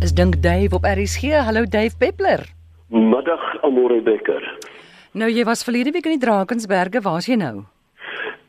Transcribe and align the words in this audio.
is 0.00 0.12
dink 0.14 0.42
Dave 0.42 0.74
op 0.74 0.84
RSG. 0.84 1.22
Hallo 1.46 1.64
Dave 1.64 1.96
Peppler. 1.98 2.46
Middag 2.88 3.62
Amore 3.62 4.00
Becker. 4.02 4.58
Nou 5.12 5.30
jy 5.30 5.44
was 5.44 5.64
verlede 5.66 5.90
week 5.90 6.06
in 6.06 6.14
die 6.18 6.22
Drakensberge, 6.22 7.02
waar's 7.02 7.26
jy 7.26 7.34
nou? 7.40 7.64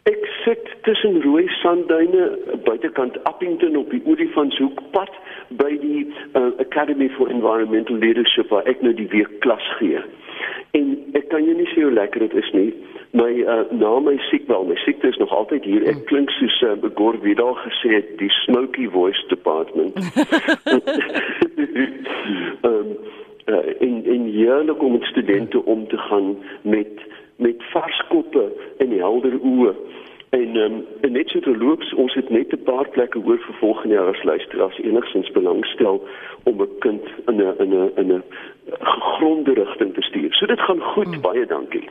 Ek 0.09 0.21
sit 0.43 0.69
tussen 0.85 1.17
rooi 1.23 1.47
sandduine 1.61 2.29
buitekant 2.67 3.17
Appington 3.29 3.77
op 3.81 3.89
die 3.89 4.01
Olifantshoekpad 4.05 5.17
by 5.61 5.71
die 5.81 6.05
uh, 6.37 6.51
Academy 6.61 7.09
for 7.17 7.31
Environmental 7.33 7.97
Leadership 7.97 8.53
waar 8.53 8.69
ek 8.69 8.85
nou 8.85 8.93
die 8.93 9.09
week 9.09 9.39
klas 9.45 9.65
gee. 9.81 10.01
En 10.77 10.93
ek 11.17 11.31
kan 11.33 11.45
jou 11.47 11.57
nie 11.57 11.69
sê 11.73 11.81
hoe 11.87 11.93
lekker 11.95 12.27
dit 12.27 12.37
is 12.43 12.53
nie. 12.53 12.69
My 13.11 13.31
uh, 13.31 13.71
naam 13.71 14.09
is 14.09 14.29
siek 14.29 14.47
wel, 14.47 14.63
my 14.63 14.75
siekte 14.75 15.07
is 15.07 15.17
nog 15.17 15.31
altyd 15.33 15.63
hier. 15.63 15.85
Ek 15.89 16.03
klink 16.05 16.29
soos 16.29 16.59
uh, 16.61 16.75
Begor 16.77 17.17
Vidal 17.23 17.55
gesê 17.63 17.95
het, 17.95 18.11
die 18.21 18.29
smoky 18.43 18.85
voice 18.93 19.23
department. 19.31 19.97
um, 22.61 22.91
uh, 23.53 23.71
en 23.81 23.95
en 24.05 24.27
heerlik 24.29 24.83
om 24.83 24.91
met 24.91 25.09
studente 25.09 25.65
om 25.65 25.87
te 25.87 25.97
gaan 25.97 26.37
met 26.61 27.01
met 27.35 27.63
vars 27.71 28.03
koppe 28.09 28.45
en 28.77 28.93
helder 28.99 29.39
oë. 29.41 29.73
En 30.29 30.55
um, 30.55 30.85
en 31.01 31.11
net 31.11 31.29
so 31.29 31.39
te 31.39 31.57
loops, 31.57 31.93
ons 31.93 32.13
het 32.13 32.29
net 32.29 32.53
'n 32.53 32.63
paar 32.63 32.89
plekke 32.89 33.19
hoor 33.19 33.41
vir 33.41 33.55
volgende 33.59 33.95
jaar 33.95 34.13
as 34.13 34.23
luisteraars 34.23 34.77
enigstens 34.77 35.31
belangstel 35.31 36.03
om 36.43 36.61
'n 36.61 36.77
kind 36.79 37.05
in 37.25 37.41
'n 37.41 37.55
in 37.57 37.73
'n 37.73 37.91
in 37.95 38.11
'n 38.13 38.23
gegronde 38.79 39.53
rigting 39.53 39.93
te 39.93 40.01
stuur. 40.01 40.33
So 40.33 40.45
dit 40.45 40.59
gaan 40.59 40.81
goed, 40.81 41.13
hmm. 41.13 41.21
baie 41.21 41.45
dankie. 41.45 41.89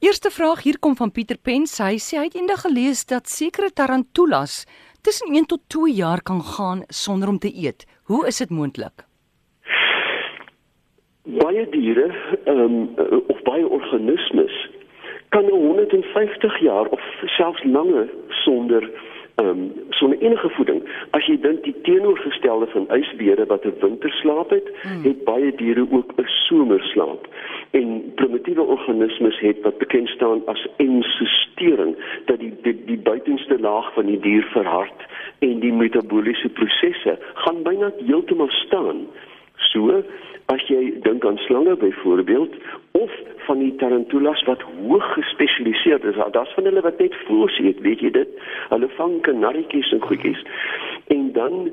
Eerste 0.00 0.30
vraag 0.30 0.62
hier 0.62 0.78
kom 0.78 0.94
van 0.96 1.10
Pieter 1.10 1.38
Pens. 1.42 1.72
Hy 1.82 1.96
sê 1.98 2.20
hy 2.20 2.28
het 2.28 2.36
eendag 2.38 2.60
gelees 2.62 3.00
dat 3.10 3.26
sekere 3.26 3.72
tarantulas 3.74 4.60
tussen 5.02 5.34
1 5.34 5.48
tot 5.50 5.64
2 5.74 5.90
jaar 5.90 6.22
kan 6.22 6.38
gaan 6.38 6.84
sonder 6.86 7.28
om 7.28 7.38
te 7.42 7.50
eet. 7.50 7.82
Hoe 8.06 8.20
is 8.30 8.38
dit 8.38 8.50
moontlik? 8.50 9.02
Baie 11.42 11.66
diere, 11.74 12.06
ehm 12.44 12.62
um, 12.62 12.76
of 13.26 13.42
baie 13.42 13.66
organismes 13.66 14.54
kan 15.34 15.50
150 15.50 16.60
jaar 16.62 16.86
of 16.86 17.02
selfs 17.26 17.64
langer 17.64 18.06
sonder 18.44 18.90
ehm 19.38 19.48
um, 19.48 19.72
sonder 19.90 20.18
enige 20.18 20.48
voeding. 20.48 20.82
As 21.10 21.26
jy 21.26 21.36
dink 21.40 21.62
die 21.62 21.74
teenoorgestelde 21.86 22.66
van 22.74 22.88
ysbeere 22.96 23.46
wat 23.46 23.64
'n 23.64 23.74
winterslaap 23.80 24.50
het, 24.50 24.68
hmm. 24.82 25.02
het 25.02 25.24
baie 25.24 25.52
diere 25.54 25.86
ook 25.90 26.12
'n 26.16 26.26
somerslaap. 26.26 27.28
En 27.70 28.12
primitiewe 28.14 28.62
organismes 28.62 29.38
het 29.40 29.60
wat 29.62 29.78
bekend 29.78 30.08
staan 30.08 30.42
as 30.46 30.66
ensustering, 30.76 31.96
dat 32.24 32.38
die 32.38 32.52
die, 32.62 32.84
die 32.84 32.98
buitenste 32.98 33.60
laag 33.60 33.92
van 33.94 34.06
die 34.06 34.20
dier 34.20 34.42
verhard 34.42 35.06
en 35.38 35.58
die 35.60 35.72
metabooliese 35.72 36.48
prosesse 36.48 37.18
gaan 37.34 37.62
byna 37.62 37.92
heeltemal 38.06 38.50
staan. 38.50 39.06
So 39.72 40.02
as 40.48 40.62
jy 40.72 41.00
dink 41.04 41.24
aan 41.28 41.36
slange 41.44 41.76
byvoorbeeld 41.76 42.54
of 42.96 43.12
van 43.46 43.58
die 43.58 43.74
tarantulas 43.80 44.42
wat 44.48 44.62
hoog 44.62 45.12
gespesialiseerd 45.12 46.04
is. 46.04 46.16
Daar's 46.32 46.54
van 46.54 46.64
hulle 46.64 46.80
wat 46.80 46.98
net 46.98 47.14
voels 47.26 47.58
eet, 47.58 47.80
weet 47.84 48.00
jy 48.00 48.10
dit? 48.16 48.28
Hulle 48.72 48.88
vang 48.96 49.20
kanarretjies 49.28 49.92
en 49.92 50.00
goedjies. 50.00 50.40
En 51.14 51.32
dan 51.32 51.70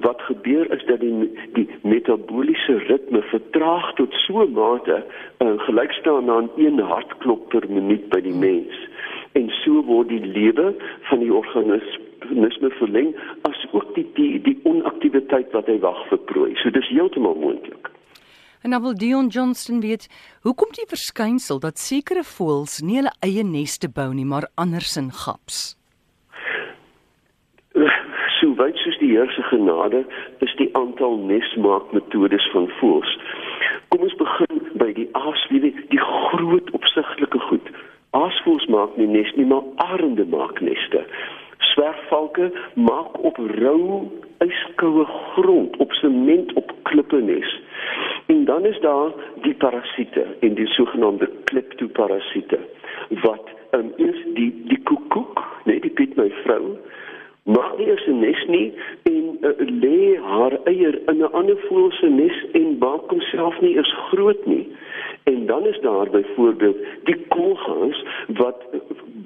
wat 0.00 0.20
gebeur 0.20 0.70
is 0.74 0.84
dat 0.86 1.00
die 1.00 1.30
die 1.52 1.68
metabooliese 1.82 2.78
ritme 2.90 3.22
vertraag 3.32 3.92
tot 3.94 4.14
so 4.26 4.46
mate 4.46 5.00
uh, 5.02 5.54
gelyk 5.66 5.92
staan 5.92 6.30
aan 6.30 6.50
1 6.56 6.78
hartklop 6.78 7.48
per 7.54 7.66
minuut 7.68 8.08
by 8.08 8.20
die 8.26 8.34
mens. 8.34 8.89
En 9.38 9.50
so 9.62 9.84
word 9.86 10.08
die 10.10 10.24
lewe 10.24 10.74
van 11.08 11.22
die 11.22 11.32
organisme 11.32 12.70
verleng 12.80 13.14
as 13.48 13.62
ook 13.70 13.94
die 13.94 14.06
die, 14.18 14.40
die 14.42 14.58
onaktiwiteit 14.64 15.52
wat 15.54 15.70
hy 15.70 15.78
wag 15.84 16.02
vir 16.10 16.22
prooi. 16.32 16.50
So 16.62 16.70
dis 16.74 16.88
heeltemal 16.90 17.38
moontlik. 17.38 17.90
En 18.62 18.70
dan 18.70 18.82
wil 18.82 18.94
Dion 18.94 19.26
Johnston 19.26 19.80
weet, 19.80 20.08
hoekom 20.42 20.68
die 20.76 20.88
verskynsel 20.88 21.60
dat 21.60 21.78
sekere 21.78 22.24
voëls 22.24 22.80
nie 22.84 22.98
hulle 23.00 23.12
eie 23.24 23.44
neste 23.44 23.88
bou 23.88 24.10
nie, 24.12 24.26
maar 24.28 24.50
andersin 24.60 25.08
gaps? 25.24 25.78
So 28.40 28.52
wyd 28.56 28.76
soos 28.82 28.98
die 29.00 29.10
Here 29.12 29.32
se 29.32 29.42
genade 29.48 30.04
is 30.44 30.52
die 30.56 30.68
aantal 30.76 31.16
nesmaakmetodes 31.28 32.50
van 32.52 32.68
voëls. 32.80 33.10
Kom 33.92 34.04
ons 34.06 34.16
begin 34.20 34.60
by 34.80 34.92
die 34.96 35.08
aaswiele, 35.18 35.72
die 35.92 36.00
groot 36.04 36.70
opsigtelike 36.76 37.40
goed. 37.48 37.72
Aasvoëls 38.10 38.66
maak 38.66 38.96
nie 38.98 39.06
nes 39.06 39.30
nie, 39.36 39.46
maar 39.46 39.62
arende 39.76 40.26
maak 40.26 40.60
neste. 40.60 41.04
Swerfvalke 41.70 42.50
maak 42.74 43.18
op 43.22 43.36
rou, 43.58 44.10
yskoue 44.42 45.04
grond, 45.04 45.76
op 45.76 45.92
sement, 46.00 46.52
op 46.58 46.72
klippe 46.82 47.20
nes. 47.22 47.52
En 48.26 48.44
dan 48.44 48.66
is 48.66 48.80
daar 48.80 49.12
die 49.42 49.54
parasiete 49.54 50.26
en 50.40 50.54
die 50.54 50.66
sogenaamde 50.66 51.30
kleptoparasiete 51.44 52.58
wat 53.22 53.46
um, 53.70 53.92
is 53.96 54.18
die 54.34 54.50
die 54.70 54.82
koekoek, 54.82 55.42
nee, 55.64 55.80
die 55.80 55.90
piet 55.90 56.16
my 56.18 56.30
vrou 56.42 56.78
maak 57.42 57.78
nie 57.78 57.88
eens 57.90 58.06
'n 58.06 58.18
nes 58.20 58.46
nie 58.46 58.72
en 59.02 59.24
uh, 59.40 59.50
lê 59.82 60.18
haar 60.22 60.54
eier 60.64 60.94
in 61.10 61.18
'n 61.18 61.32
ander 61.32 61.58
voël 61.68 61.90
se 61.90 62.08
nes 62.08 62.36
en 62.52 62.76
maak 62.78 63.10
homself 63.10 63.60
nie 63.60 63.76
eens 63.76 63.94
groot 64.10 64.46
nie. 64.46 64.68
En 65.30 65.46
dan 65.46 65.66
is 65.66 65.80
daar 65.80 66.10
byvoorbeeld 66.10 66.76
die 67.04 67.20
koolgans 67.28 68.04
wat 68.26 68.56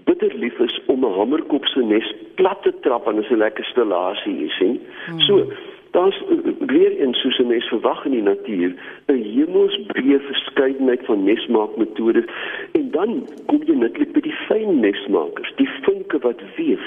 bitter 0.05 0.35
lief 0.35 0.59
is 0.59 0.81
om 0.87 1.05
'n 1.05 1.17
hamerkop 1.19 1.65
se 1.67 1.81
nes 1.83 2.15
plat 2.35 2.63
te 2.63 2.73
trap 2.81 3.07
en 3.07 3.17
'n 3.19 3.37
lekker 3.37 3.65
stellasie, 3.65 4.39
jy 4.39 4.49
sien. 4.49 4.81
Hmm. 5.07 5.21
So 5.21 5.47
daar's 5.95 6.23
weer 6.59 6.99
in 6.99 7.15
soos 7.15 7.39
'n 7.39 7.47
mens 7.47 7.69
verwag 7.69 8.05
in 8.05 8.11
die 8.11 8.23
natuur 8.23 8.71
'n 9.07 9.23
hemelsbreë 9.35 10.21
verskeidenheid 10.21 11.05
van 11.05 11.25
nesmaakmetodes 11.25 12.25
en 12.73 12.91
dan 12.91 13.29
kom 13.47 13.61
jy 13.65 13.75
netlik 13.75 14.13
by 14.13 14.21
die 14.21 14.39
fyn 14.49 14.81
nesmakers 14.81 15.53
die 15.57 15.69
vinke 15.87 16.19
wat 16.19 16.41
weef 16.57 16.87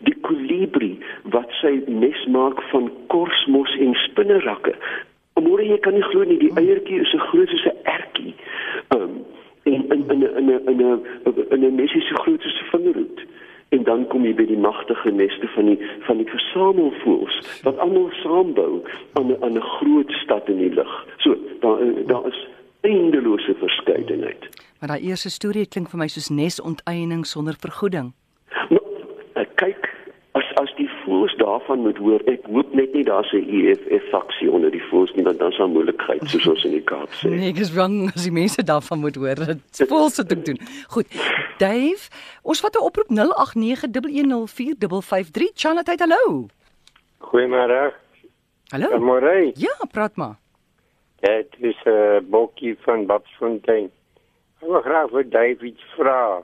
die 0.00 0.16
kolibrie 0.20 0.98
wat 1.22 1.50
sy 1.60 1.82
nes 1.86 2.26
maak 2.26 2.62
van 2.70 2.90
korsmos 3.06 3.76
en 3.78 3.94
spinnerakke 3.94 4.74
môre 5.40 5.64
jy 5.64 5.78
kan 5.78 5.94
nie 5.94 6.06
glo 6.10 6.24
nie 6.24 6.38
die 6.38 6.52
eiertjie 6.56 7.00
is 7.00 7.10
so 7.10 7.18
groot 7.30 7.48
soos 7.48 7.66
'n 7.66 7.78
ertjie 7.84 8.34
um, 8.96 9.24
en 9.64 9.82
in 9.92 10.02
in 10.10 10.22
'n 10.22 10.68
in 10.68 10.80
'n 10.80 11.00
in 11.50 11.64
'n 11.64 11.76
nesie 11.76 12.02
so 12.08 12.14
groot 12.22 12.42
soos 12.42 12.60
'n 12.62 12.70
vingerhoed 12.70 13.26
en 13.68 13.82
dan 13.82 14.06
kom 14.06 14.24
jy 14.26 14.34
by 14.36 14.46
die 14.46 14.58
magtige 14.58 15.10
neste 15.10 15.48
van 15.54 15.70
die 15.70 15.78
van 16.06 16.20
die 16.22 16.28
versamelvoëls 16.30 17.38
wat 17.66 17.78
almal 17.82 18.10
saambou 18.22 18.82
aan 19.18 19.32
'n 19.32 19.42
aan 19.42 19.58
'n 19.58 19.68
groot 19.78 20.10
stad 20.22 20.48
in 20.48 20.58
die 20.58 20.74
lug. 20.74 20.92
So 21.18 21.36
daar 21.60 21.78
daar 22.06 22.26
is 22.26 22.46
eindelose 22.80 23.54
verskeidenheid. 23.58 24.42
Maar 24.80 24.88
daai 24.88 25.08
eerste 25.08 25.30
storie 25.30 25.66
klink 25.66 25.90
vir 25.90 25.98
my 25.98 26.08
soos 26.08 26.28
nesonteening 26.28 27.26
sonder 27.26 27.56
vergoeding. 27.58 28.12
Voels 31.06 31.30
daarvan 31.38 31.86
moet 31.86 31.98
hoor. 32.02 32.18
Ek 32.26 32.42
hoop 32.50 32.72
net 32.74 32.90
nie 32.96 33.04
daar's 33.06 33.30
'n 33.32 33.46
EFF 33.46 34.10
faksie 34.10 34.50
onder 34.50 34.70
die 34.70 34.82
voels 34.90 35.12
nie 35.14 35.24
want 35.24 35.38
dan 35.38 35.52
sal 35.52 35.68
moeilikheid 35.68 36.30
soos 36.30 36.46
ons 36.46 36.64
in 36.64 36.70
die 36.70 36.82
Kaap 36.82 37.10
sê. 37.14 37.28
Nee, 37.30 37.48
ek 37.52 37.58
is 37.62 37.70
bang 37.70 38.10
as 38.14 38.24
die 38.24 38.32
mense 38.32 38.62
daarvan 38.62 38.98
moet 38.98 39.14
hoor. 39.14 39.34
Dit 39.34 39.84
voel 39.88 40.10
se 40.10 40.26
te 40.26 40.42
doen. 40.42 40.58
Goed. 40.88 41.06
Dave, 41.58 42.10
ons 42.42 42.60
vat 42.60 42.74
'n 42.74 42.82
oproep 42.82 43.10
0891104553. 43.10 45.52
Charlotte, 45.54 45.94
hallo. 45.98 46.46
Goeiemôre. 47.18 47.92
Hallo. 48.72 48.88
Goeiemôre. 48.90 49.52
Ja, 49.54 49.74
praat 49.92 50.16
maar. 50.16 50.36
Dit 51.20 51.54
is 51.58 51.76
'n 51.84 51.88
uh, 51.88 52.18
bokkie 52.22 52.76
van 52.80 53.06
Babsfontein. 53.06 53.90
Ek 54.60 54.68
wil 54.68 54.80
graag 54.80 55.10
vir 55.10 55.30
Dave 55.30 55.66
iets 55.66 55.82
vra. 55.96 56.42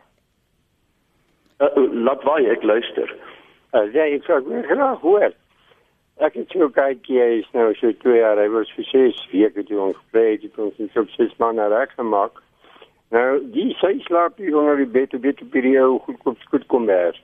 Uh, 1.58 1.68
laat 1.92 2.22
waai, 2.22 2.46
ek 2.46 2.62
luister. 2.62 3.16
Ja, 3.72 4.04
ek 4.04 4.26
sou 4.28 4.36
graag 4.68 5.00
hoor. 5.00 5.30
Ek 6.20 6.34
het 6.36 6.50
jou 6.52 6.66
kyk 6.76 7.06
jy 7.08 7.28
is 7.38 7.46
nou 7.56 7.70
so 7.78 7.88
twee 8.02 8.18
jaar, 8.20 8.36
hy 8.36 8.50
was 8.52 8.70
vir 8.76 8.84
ses 8.90 9.20
weke 9.30 9.64
toe 9.64 9.78
ons 9.80 9.96
gebleik, 9.96 10.42
het 10.44 10.58
ons 10.60 10.80
in 10.82 10.90
so 10.92 11.08
ses 11.14 11.32
maande 11.40 11.64
reg 11.72 11.94
gemaak. 11.96 12.42
Nou, 13.16 13.40
die 13.54 13.70
sy 13.80 13.94
slaap 14.04 14.36
hier 14.40 14.58
onder 14.60 14.76
die 14.76 14.88
bed, 14.92 15.16
dit 15.24 15.40
op 15.40 15.56
die 15.56 15.72
ou 15.80 15.96
goed 16.04 16.20
kom 16.20 16.36
goed 16.52 16.66
kom 16.68 16.84
daar. 16.90 17.16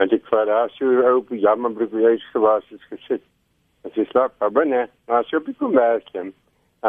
En 0.00 0.08
ek 0.16 0.24
vaar 0.32 0.48
daar 0.48 0.72
so 0.78 0.96
ou 1.04 1.18
op 1.20 1.34
jammer 1.36 1.76
broek 1.76 1.92
hy 2.00 2.14
is 2.16 2.24
gewas 2.32 2.64
is 2.72 2.88
gesit. 2.88 3.24
En 3.84 3.92
sy 3.92 4.08
slaap 4.08 4.32
maar 4.40 4.54
binne, 4.62 4.86
maar 5.12 5.28
so 5.28 5.42
op 5.42 5.52
die 5.52 5.56
kom 5.60 5.76
daar. 5.76 6.00
En 6.16 6.32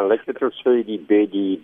dit 0.08 0.44
op 0.48 0.56
so 0.62 0.80
die 0.88 1.02
bed 1.12 1.36
die 1.36 1.60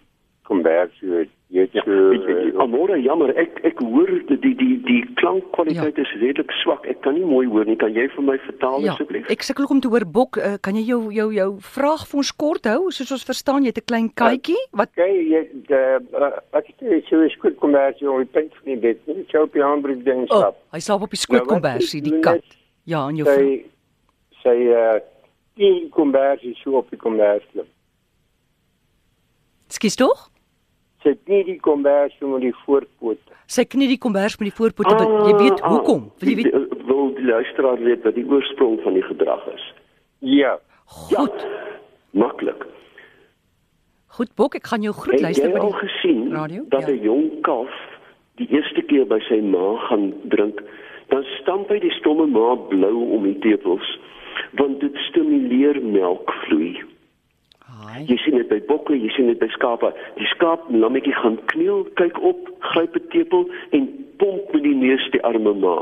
kom 0.47 0.61
daar 0.65 0.89
so 0.99 1.23
jy 1.53 1.63
het 1.65 1.75
so 1.85 2.61
amore 2.63 2.97
jammer 3.03 3.31
ek 3.41 3.59
ek 3.67 3.81
hoor 3.83 4.09
die 4.29 4.37
die 4.43 4.53
die, 4.59 4.77
die 4.87 5.01
klankkwaliteit 5.21 5.97
ja. 5.97 6.05
is 6.05 6.13
redelik 6.21 6.53
swak 6.61 6.87
ek 6.89 7.01
kan 7.05 7.17
nie 7.17 7.25
mooi 7.27 7.45
hoor 7.51 7.67
nie 7.69 7.77
kan 7.81 7.93
jy 7.95 8.07
vir 8.15 8.25
my 8.29 8.37
vertaal 8.47 8.85
ja. 8.85 8.95
asseblief 8.95 9.29
ek 9.33 9.45
sukkel 9.47 9.69
om 9.75 9.81
te 9.83 9.91
hoor 9.93 10.07
bok 10.17 10.39
uh, 10.41 10.55
kan 10.67 10.79
jy 10.79 10.85
jou 10.89 11.01
jou 11.15 11.29
jou 11.37 11.49
vraag 11.77 12.07
vir 12.11 12.21
ons 12.23 12.33
kort 12.45 12.69
hou 12.71 12.91
soos 12.97 13.15
ons 13.17 13.27
verstaan 13.29 13.65
jy 13.65 13.73
het 13.73 13.81
'n 13.83 13.89
klein 13.93 14.09
katjie 14.23 14.61
wat 14.73 14.93
kyk 14.97 15.15
jy 15.33 15.43
ek 15.71 16.73
het 16.73 17.09
so 17.09 17.21
'n 17.21 17.33
skoot 17.37 17.57
kombersie 17.61 18.09
op 18.09 18.23
die 18.25 18.33
punt 18.39 18.53
van 18.59 18.73
die 18.73 18.81
bed 18.87 19.07
net 19.07 19.25
so 19.31 19.43
op 19.43 19.53
die 19.53 19.65
handbroek 19.65 20.03
ding 20.05 20.25
stap 20.25 20.57
oh, 20.57 20.73
hy 20.73 20.79
slaap 20.79 21.01
op 21.07 21.13
die 21.13 21.23
skoot 21.25 21.47
kombersie 21.49 22.01
nou, 22.01 22.11
die 22.11 22.21
kat 22.21 22.45
ja 22.85 23.07
en 23.09 23.21
jou 23.21 23.29
sy 23.29 23.65
sy 24.45 24.57
uh, 24.69 25.01
die 25.55 25.89
kombers 25.89 26.43
is 26.43 26.57
so 26.63 26.77
op 26.79 26.89
die 26.93 26.99
kombers 26.99 27.43
klim. 27.51 27.67
Skus 29.73 29.95
tog? 29.95 30.27
Sit 31.05 31.27
nie 31.29 31.43
die 31.45 31.59
kombers 31.61 32.13
met 32.19 32.41
die 32.41 32.53
voorpoot. 32.65 33.21
Sy 33.45 33.65
knie 33.69 33.87
die 33.91 33.99
kombers 34.01 34.39
met 34.39 34.49
die 34.49 34.55
voorpoot. 34.57 34.87
Ah, 34.89 35.27
jy 35.29 35.35
weet 35.37 35.59
hoekom? 35.61 36.07
Wil 36.19 36.31
jy 36.31 36.35
weet? 36.39 36.55
Wil 36.89 37.11
die 37.19 37.27
luisteraar 37.29 37.81
weet 37.83 38.07
wat 38.07 38.15
die 38.17 38.25
oorsprong 38.25 38.79
van 38.81 38.97
die 38.97 39.03
gedrag 39.05 39.43
is? 39.53 39.67
Ja. 40.25 40.55
Goed. 40.85 41.43
Ja, 41.45 41.51
maklik. 42.17 42.65
Goed 44.17 44.31
Bok, 44.39 44.55
ek 44.55 44.65
gaan 44.71 44.81
jou 44.85 44.93
groet 44.95 45.17
Het 45.19 45.25
luister 45.27 45.51
by 45.51 45.59
al 45.59 45.73
die 45.75 45.81
gesien 45.83 46.19
radio? 46.31 46.65
dat 46.69 46.87
Ja. 46.87 46.93
'n 46.93 47.01
jong 47.03 47.41
kalf 47.41 47.73
die 48.39 48.47
eerste 48.49 48.81
keer 48.81 49.05
by 49.05 49.19
sy 49.27 49.41
ma 49.41 49.77
gaan 49.87 50.13
drink, 50.29 50.61
dan 51.09 51.23
stamp 51.41 51.69
hy 51.69 51.79
die 51.79 51.93
stomme 51.99 52.25
ma 52.27 52.55
blou 52.55 53.11
om 53.15 53.23
die 53.23 53.39
tepels 53.39 53.99
want 54.57 54.79
dit 54.79 54.95
stimuleer 55.09 55.81
melkvloei. 55.81 56.83
Haai. 57.95 58.05
Jy 58.09 58.17
sien 58.25 58.35
dit 58.35 58.47
by 58.51 58.57
bokke, 58.67 58.95
jy 58.99 59.09
sien 59.15 59.29
dit 59.31 59.39
by 59.39 59.47
skape. 59.53 59.93
Die 60.17 60.27
skaap 60.33 60.65
lammetjie 60.73 61.13
gaan 61.15 61.37
kniel, 61.51 61.85
kyk 61.99 62.19
op, 62.27 62.49
gryp 62.73 62.95
'n 62.99 63.07
tepel 63.13 63.47
en 63.71 63.87
pomp 64.19 64.51
met 64.53 64.63
die 64.63 64.75
neus 64.75 65.05
die 65.11 65.23
arme 65.23 65.53
ma. 65.53 65.77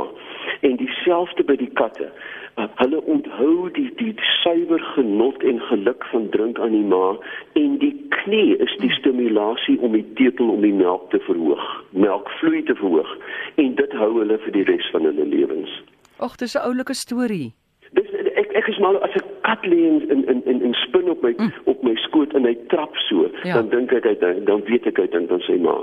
En 0.62 0.78
dieselfde 0.78 1.44
by 1.44 1.56
die 1.58 1.72
katte. 1.74 2.12
Uh, 2.58 2.68
hulle 2.78 3.02
onthou 3.10 3.72
die 3.74 3.90
die 3.98 4.14
suiwer 4.44 4.80
genot 4.94 5.42
en 5.44 5.60
geluk 5.60 6.06
van 6.12 6.30
drink 6.30 6.60
aan 6.60 6.76
die 6.78 6.86
ma 6.86 7.18
en 7.54 7.78
die 7.82 7.96
knie 8.10 8.58
is 8.58 8.76
die 8.78 8.92
stimulasie 8.94 9.80
om 9.82 9.98
die 9.98 10.06
tepel 10.14 10.52
om 10.54 10.62
die 10.62 10.74
melk 10.74 11.10
te 11.10 11.20
verhoog, 11.20 11.66
melkvloei 11.90 12.62
te 12.64 12.76
verhoog 12.76 13.10
en 13.56 13.74
dit 13.76 13.92
hou 13.92 14.12
hulle 14.20 14.38
vir 14.38 14.54
die 14.54 14.64
res 14.70 14.86
van 14.94 15.10
hulle 15.10 15.26
lewens. 15.26 15.82
Ag, 16.20 16.38
dis 16.38 16.54
'n 16.54 16.62
oulike 16.62 16.94
storie. 16.94 17.54
Dis 17.94 18.14
ek 18.36 18.54
ek 18.54 18.68
is 18.68 18.78
mal 18.78 19.02
as 19.02 19.16
'n 19.16 19.33
kat 19.46 19.66
lê 19.68 19.80
in 19.90 20.00
in 20.10 20.22
in 20.32 20.42
in, 20.50 20.62
in 20.70 20.74
spin 20.86 21.10
op 21.12 21.22
my 21.26 21.34
mm. 21.38 21.52
op 21.72 21.84
my 21.84 21.96
skoot 22.08 22.34
en 22.38 22.48
hy 22.48 22.56
trap 22.74 22.96
so, 23.08 23.28
Ja. 23.44 23.60
dan 23.60 23.70
dink 23.70 23.92
ek 23.92 24.08
hy 24.08 24.16
dan, 24.22 24.44
dan 24.50 24.64
weet 24.70 24.88
ek 24.92 25.02
hy 25.04 25.08
dink 25.12 25.32
aan 25.32 25.44
sy 25.48 25.60
ma. 25.62 25.76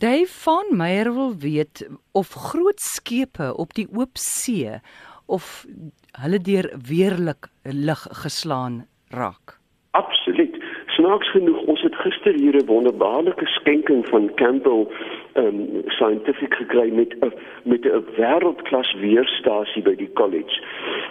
Dave 0.00 0.32
van 0.44 0.70
Meyer 0.76 1.12
wil 1.12 1.34
weet 1.38 1.84
of 2.12 2.32
groot 2.32 2.80
skepe 2.80 3.52
op 3.56 3.74
die 3.76 3.88
oop 3.92 4.16
see 4.16 4.78
of 5.26 5.66
hulle 6.22 6.40
deur 6.40 6.68
weerlik 6.88 7.48
lig 7.64 8.06
geslaan 8.24 8.86
raak. 9.10 9.58
Absoluut. 9.92 10.56
Snaaks 10.96 11.30
genoeg, 11.32 11.60
ons 11.68 11.80
het 11.84 11.91
gister 12.02 12.34
hier 12.34 12.56
'n 12.56 12.66
wonderbaarlike 12.66 13.46
skenking 13.46 14.06
van 14.08 14.34
Campbell 14.34 14.86
um 15.34 15.82
Scientific 15.86 16.54
gekry 16.54 16.90
met 16.90 17.14
'n 17.20 17.32
met 17.64 17.84
'n 17.84 18.04
wêreldklas 18.16 18.90
weerstasie 19.00 19.82
by 19.82 19.94
die 19.94 20.12
college. 20.12 20.56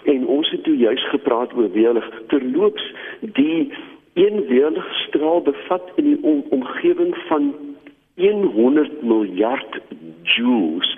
En 0.03 0.27
ons 0.27 0.49
het 0.49 0.63
toe 0.63 0.77
juis 0.77 1.09
gepraat 1.09 1.53
oor 1.53 1.71
weerlig. 1.71 2.07
Terloops, 2.27 2.93
die 3.19 3.71
een 4.13 4.45
weerligstraal 4.47 5.41
bevat 5.41 5.91
in 5.95 6.03
die 6.03 6.17
om, 6.21 6.43
omgewing 6.49 7.15
van 7.27 7.55
100 8.15 9.01
miljard 9.01 9.79
joules. 10.23 10.97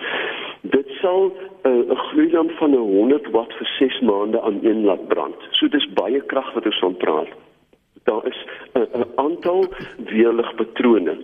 Dit 0.62 0.88
sal 1.02 1.34
'n 1.64 1.70
uh, 1.70 1.98
gloeilamp 1.98 2.52
van 2.52 2.72
'n 2.72 2.76
100 2.76 3.30
watt 3.32 3.54
vir 3.54 3.68
6 3.80 4.00
maande 4.00 4.42
aan 4.42 4.60
een 4.62 4.84
laat 4.84 5.08
brand. 5.08 5.36
So 5.52 5.68
dis 5.68 5.94
baie 5.94 6.22
krag 6.22 6.54
wat 6.54 6.66
ons 6.66 6.80
van 6.80 6.98
praat. 6.98 7.28
Daar 8.04 8.28
is 8.28 8.46
'n 8.74 9.06
aantal 9.16 9.66
weerligpatrone. 9.98 11.18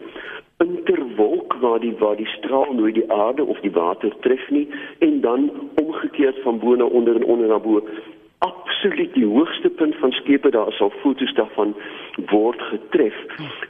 Interwolk 0.57 1.53
waar 1.53 1.79
die 1.79 1.95
waar 1.99 2.15
die 2.15 2.27
straal 2.27 2.73
nooit 2.73 2.93
die 2.95 3.11
aarde 3.11 3.43
of 3.43 3.59
die 3.59 3.71
water 3.71 4.15
tref 4.19 4.49
nie 4.49 4.67
en 4.99 5.21
dan 5.21 5.51
omgekeerd 5.75 6.41
van 6.41 6.59
bo 6.59 6.75
na 6.75 6.83
onder 6.83 7.15
en 7.15 7.23
onder 7.23 7.47
na 7.47 7.59
bo. 7.59 7.87
Absoluut 8.37 9.13
die 9.13 9.25
hoogste 9.25 9.69
punt 9.69 9.95
van 9.95 10.11
skepe 10.11 10.49
daar 10.49 10.67
is 10.67 10.79
al 10.79 10.89
foto's 10.89 11.33
daarvan 11.33 11.75
word 12.27 12.61
getref 12.61 13.15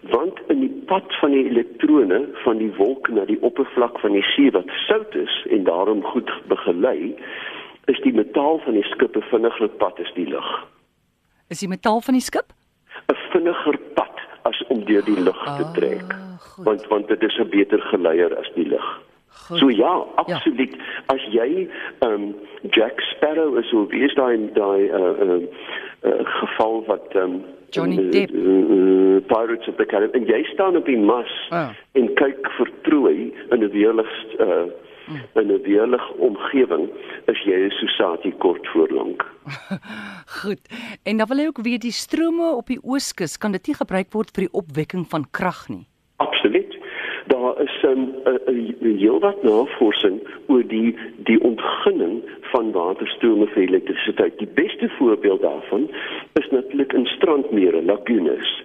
want 0.10 0.40
in 0.48 0.60
die 0.60 0.84
pad 0.86 1.16
van 1.20 1.32
die 1.32 1.46
elektrone 1.50 2.28
van 2.44 2.58
die 2.58 2.72
wolk 2.76 3.10
na 3.10 3.26
die 3.26 3.42
oppervlak 3.42 4.00
van 4.00 4.12
die 4.12 4.26
see 4.34 4.52
wat 4.52 4.70
sout 4.88 5.16
is 5.16 5.46
en 5.50 5.64
daarom 5.64 6.04
goed 6.04 6.32
begelei 6.48 7.16
is 7.86 8.02
die 8.06 8.14
metaal 8.14 8.60
van 8.66 8.74
die 8.74 8.86
skip 8.94 9.16
'n 9.16 9.30
vinniger 9.32 9.68
pad 9.68 10.00
as 10.00 10.14
die 10.14 10.30
lig 10.30 10.50
Is 11.50 11.60
die 11.60 11.68
metaal 11.68 12.02
van 12.02 12.14
die 12.14 12.22
skip? 12.22 12.54
'n 13.10 13.18
vinniger 13.34 13.78
pad 13.96 14.16
as 14.44 14.64
om 14.70 14.84
deur 14.86 15.04
die 15.04 15.20
lug 15.20 15.44
te 15.58 15.64
Ah, 15.66 15.74
trek 15.74 16.10
goed. 16.40 16.66
want 16.66 16.88
want 16.88 17.08
dit 17.08 17.22
is 17.24 17.38
'n 17.40 17.50
beter 17.50 17.82
geleier 17.82 18.38
as 18.38 18.52
die 18.56 18.68
lig 18.68 18.90
Goed. 19.50 19.58
So 19.60 19.70
ja, 19.70 20.06
absoluut. 20.16 20.76
Ja. 20.76 21.16
As 21.16 21.22
jy 21.32 21.68
ehm 22.00 22.14
um, 22.14 22.36
Jack 22.72 23.00
Sparrow 23.02 23.58
is 23.58 23.74
of 23.74 23.90
wie 23.90 24.04
is 24.04 24.14
daai 24.14 24.38
daai 24.54 24.90
uh 24.90 25.14
uh, 25.26 25.42
uh 26.06 26.26
geval 26.26 26.84
wat 26.88 27.08
ehm 27.16 27.24
um, 27.24 27.44
Johnny 27.72 28.10
Depp. 28.10 28.32
Uh, 28.34 28.42
uh, 28.76 29.20
Pirates 29.28 29.68
of 29.68 29.76
the 29.78 29.86
Caribbean 29.86 30.24
en 30.24 30.30
jy 30.30 30.44
staan 30.54 30.76
op 30.78 30.86
die 30.86 30.98
mas 30.98 31.34
Ah. 31.50 31.70
en 31.94 32.14
kyk 32.14 32.50
vir 32.58 32.70
trooi 32.82 33.34
in 33.52 33.64
'n 33.64 33.70
weerlig 33.72 34.12
uh 34.40 34.66
in 35.34 35.52
'n 35.52 35.62
weerlig 35.62 36.12
omgewing 36.12 36.90
is 37.26 37.40
jy 37.44 37.66
'n 37.66 37.70
Susati 37.70 38.34
kort 38.38 38.68
voorlank. 38.68 39.26
Goed. 40.42 40.62
En 41.04 41.18
dan 41.18 41.28
wil 41.28 41.38
hy 41.38 41.48
ook 41.48 41.62
weet 41.62 41.82
die 41.82 41.92
strome 41.92 42.56
op 42.56 42.68
die 42.68 42.84
ooskus 42.84 43.38
kan 43.38 43.52
dit 43.52 43.68
nie 43.68 43.76
gebruik 43.76 44.12
word 44.12 44.32
vir 44.36 44.44
die 44.48 44.54
opwekking 44.62 45.08
van 45.08 45.26
krag 45.32 45.70
nie. 45.70 45.86
Absoluut. 46.18 46.78
Daar 47.28 47.62
is 47.62 47.84
'n 47.84 48.16
um, 48.48 48.76
heelwat 48.98 49.44
navorsing 49.44 50.20
oor 50.48 50.64
die 50.68 50.96
die 51.18 51.42
ontginning 51.42 52.24
van 52.42 52.72
waterstrome 52.72 53.48
vir 53.48 53.64
elektrisiteit. 53.64 54.38
Die 54.38 54.54
beste 54.54 54.90
voorbeeld 54.90 55.42
daarvan 55.42 55.90
is 56.34 56.50
natuurlik 56.50 56.94
in 56.94 57.06
strandmere, 57.06 57.82
lagunes. 57.84 58.64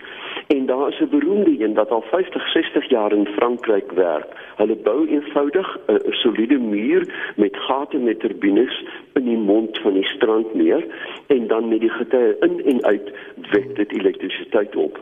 En 0.54 0.66
daar 0.66 0.88
is 0.88 1.00
'n 1.00 1.08
beroemde 1.18 1.64
een 1.64 1.74
wat 1.74 1.90
al 1.90 2.04
50, 2.10 2.48
60 2.48 2.88
jaar 2.88 3.12
in 3.12 3.26
Frankryk 3.26 3.92
werk. 3.92 4.26
Hulle 4.56 4.76
bou 4.76 5.08
eenvoudig 5.08 5.78
'n 5.86 5.98
soliede 6.10 6.58
muur 6.58 7.32
met 7.36 7.56
gate 7.56 7.98
met 7.98 8.20
turbines 8.20 8.84
in 9.12 9.24
die 9.24 9.36
mond 9.36 9.78
van 9.78 9.92
die 9.92 10.04
strandmeer 10.04 10.84
en 11.26 11.46
dan 11.46 11.68
met 11.68 11.80
die 11.80 11.90
getye 11.90 12.36
in 12.40 12.64
en 12.64 12.84
uit 12.84 13.12
wek 13.50 13.76
dit 13.76 13.92
elektrisiteit 13.92 14.76
op. 14.76 15.00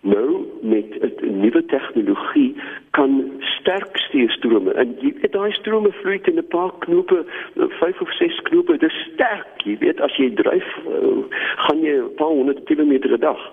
Nou 0.00 0.46
met 0.60 0.86
'n 1.00 1.40
nuwe 1.40 1.64
tegnologie 1.64 2.56
kan 2.90 3.30
sterk 3.40 3.96
stuurstrome 3.96 4.72
en 4.72 4.96
jy 5.00 5.14
weet 5.20 5.32
daai 5.32 5.52
strome 5.52 5.92
vloei 5.92 6.20
in 6.22 6.38
'n 6.38 6.46
paar 6.46 6.72
knope, 6.78 7.24
5 7.54 8.00
of 8.00 8.12
6 8.12 8.42
knope, 8.42 8.76
dis 8.76 9.08
sterk. 9.12 9.62
Jy 9.64 9.76
weet 9.78 10.00
as 10.00 10.16
jy 10.16 10.30
dryf, 10.34 10.76
uh, 10.88 11.24
gaan 11.56 11.80
jy 11.80 11.94
'n 11.96 12.14
paar 12.14 12.34
honderd 12.38 12.62
kilometer 12.64 13.12
'n 13.12 13.20
dag. 13.20 13.52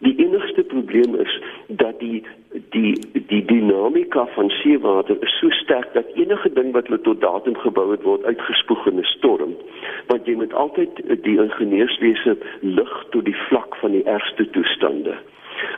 Die 0.00 0.16
enigste 0.16 0.62
probleem 0.62 1.14
is 1.14 1.42
dat 1.68 1.98
die 2.00 2.24
die 2.72 2.94
die 3.28 3.44
dinamika 3.44 4.26
van 4.34 4.48
seewater 4.48 5.16
is 5.22 5.34
so 5.40 5.50
sterk 5.50 5.92
dat 5.92 6.06
enige 6.14 6.52
ding 6.52 6.72
wat 6.72 6.86
hulle 6.88 7.00
tot 7.00 7.20
datum 7.20 7.56
gebou 7.56 7.90
het 7.90 8.02
word 8.02 8.24
uitgespoeg 8.24 8.86
in 8.86 8.98
'n 8.98 9.04
storm. 9.04 9.52
Want 10.06 10.26
jy 10.26 10.34
moet 10.34 10.54
altyd 10.54 11.02
die 11.22 11.36
ingenieurswese 11.40 12.36
lig 12.60 12.94
tot 13.10 13.24
die 13.24 13.36
vlak 13.48 13.76
van 13.76 13.90
die 13.90 14.04
ergste 14.04 14.50
toestande. 14.50 15.14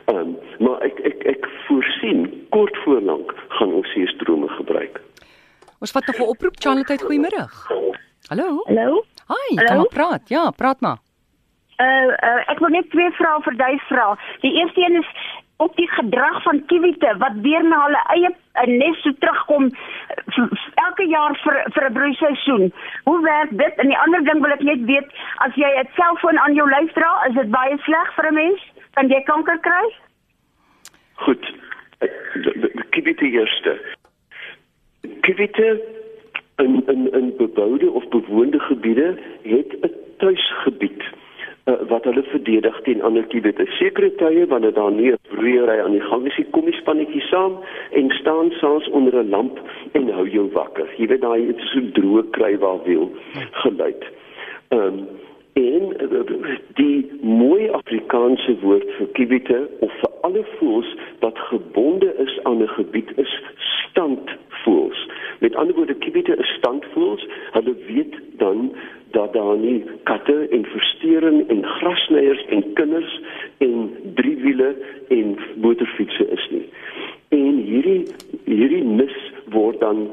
Ehm 0.05 0.17
um, 0.17 0.37
maar 0.59 0.79
ek 0.81 0.99
ek 0.99 1.23
ek 1.23 1.49
voorsien 1.67 2.47
kort 2.49 2.77
voorlank 2.83 3.35
gaan 3.47 3.73
ons 3.73 3.91
seestrome 3.91 4.47
gebruik. 4.47 5.01
Ons 5.79 5.91
vat 5.91 6.05
nog 6.07 6.17
'n 6.19 6.31
oproep. 6.33 6.55
Charlotte, 6.59 6.95
goeiemôre. 7.05 7.43
Hallo. 8.29 8.63
Hallo. 8.65 9.03
Hi, 9.27 9.55
Hallo? 9.55 9.67
kan 9.67 9.77
maar 9.77 9.93
praat. 9.93 10.29
Ja, 10.29 10.51
praat 10.51 10.81
maar. 10.81 11.02
Uh, 11.81 12.13
uh 12.29 12.51
ek 12.51 12.59
wil 12.59 12.69
net 12.69 12.89
twee 12.89 13.11
vrae 13.17 13.41
vir 13.45 13.55
jou 13.57 13.77
vra. 13.87 14.07
Die 14.41 14.53
eerste 14.59 14.81
een 14.81 14.99
is 15.01 15.09
op 15.57 15.75
die 15.75 15.87
gedrag 15.89 16.43
van 16.43 16.65
kiwite 16.65 17.15
wat 17.17 17.35
weer 17.45 17.63
na 17.63 17.79
hulle 17.85 18.01
eie 18.15 18.29
uh, 18.29 18.67
nes 18.69 19.01
toe 19.01 19.13
terugkom 19.23 19.69
elke 20.85 21.07
jaar 21.07 21.37
vir 21.43 21.57
vir 21.75 21.87
'n 21.89 21.93
broeiseisoen. 21.97 22.73
Hoe 23.03 23.19
werk 23.23 23.49
dit? 23.63 23.73
En 23.81 23.87
die 23.87 23.97
ander 24.05 24.23
ding 24.23 24.41
wil 24.41 24.55
ek 24.57 24.63
net 24.69 24.85
weet, 24.91 25.09
as 25.45 25.55
jy 25.55 25.69
'n 25.79 25.89
selfoon 25.95 26.39
aan 26.39 26.53
jou 26.53 26.69
lyf 26.69 26.93
dra, 26.93 27.11
is 27.29 27.35
dit 27.35 27.49
baie 27.49 27.77
sleg 27.77 28.13
vir 28.15 28.29
'n 28.31 28.33
mens? 28.33 28.61
Kan 28.93 29.09
jy 29.09 29.21
kanker 29.23 29.59
kry? 29.59 29.85
Goed. 31.13 31.51
Kiwite 32.89 33.25
eerste. 33.25 33.77
Kiwite 35.21 35.81
in 36.57 36.83
in 36.87 37.11
in 37.13 37.33
beboude 37.37 37.91
of 37.91 38.07
bewoonde 38.09 38.59
gebiede 38.59 39.17
het 39.43 39.71
'n 39.81 39.91
tuisgebied 40.17 41.03
uh, 41.65 41.73
wat 41.87 42.03
hulle 42.03 42.23
verdedig 42.23 42.81
teen 42.81 43.01
ander 43.01 43.25
kiwite. 43.31 43.65
Sekere 43.79 44.11
tye 44.15 44.45
wanneer 44.47 44.73
daar 44.73 44.91
nie 44.91 45.11
'n 45.11 45.17
broeiery 45.29 45.79
aan 45.79 45.91
die 45.91 46.07
gang 46.09 46.25
is, 46.27 46.37
nie, 46.37 46.47
kom 46.51 46.65
die 46.65 46.79
spannetjie 46.81 47.21
saam 47.21 47.57
en 47.91 48.09
staan 48.09 48.51
saans 48.51 48.89
onder 48.89 49.15
'n 49.23 49.29
lamp 49.29 49.59
en 49.91 50.09
hou 50.09 50.29
jou 50.29 50.49
wakker. 50.51 50.87
Jy 50.97 51.07
weet 51.07 51.21
daai 51.21 51.47
het 51.47 51.59
so 51.59 51.79
droë 51.79 52.29
kry 52.31 52.57
waar 52.57 52.83
wiel 52.83 53.11
geluid. 53.63 54.03
Um, 54.69 55.07
en 55.53 55.83
uh, 56.01 56.57
die 56.73 57.11
mooi 57.21 57.69
Afrikaanse 57.69 58.55
woord 58.61 58.89
vir 58.97 59.07
kiwite 59.13 59.59
of 59.79 59.91
vir 60.01 60.11
alle 60.21 60.45
voëls 60.57 60.95
wat 61.19 61.37
gebonde 61.37 62.09
is 62.17 62.39
aan 62.43 62.61
'n 62.63 62.67
gebied 62.67 63.11
is 63.17 63.33
standvoëls. 63.89 65.09
Met 65.39 65.55
ander 65.55 65.75
woorde 65.75 65.93
kiwite 65.93 66.35
is 66.35 66.53
standvoëls. 66.57 67.27
Hulle 67.51 67.75
weet 67.87 68.15
dan 68.37 68.73
dat 69.13 69.33
daar 69.33 69.57
nie 69.57 69.83
katte 70.09 70.47
en 70.49 70.65
versteuring 70.65 71.49
en 71.49 71.63
grasnyers 71.65 72.45
en 72.45 72.65
kinders 72.73 73.19
en 73.57 73.91
driewiele 74.15 74.75
en 75.07 75.37
motorfietsse 75.55 76.27
is 76.37 76.47
nie. 76.51 76.65
En 77.29 77.61
hierdie 77.67 78.03
hierdie 78.45 78.83
mis 78.83 79.15
word 79.53 79.79
dan 79.81 80.07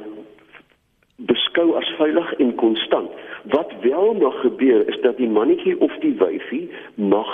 beskou 1.28 1.72
as 1.80 1.88
veilig 2.00 2.32
en 2.44 2.54
konstant. 2.60 3.10
Wat 3.52 3.72
wel 3.80 4.14
mag 4.20 4.40
gebeur 4.40 4.88
is 4.88 5.00
dat 5.00 5.16
die 5.16 5.28
mannetjie 5.28 5.80
of 5.80 5.96
die 6.04 6.14
wyfie 6.20 6.68
mag 6.94 7.32